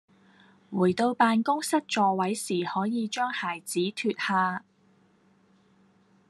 [0.71, 4.65] 回到辦公室座位時可以將鞋子脫下